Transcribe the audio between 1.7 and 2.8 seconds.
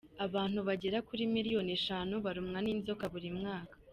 eshanu barumwa n’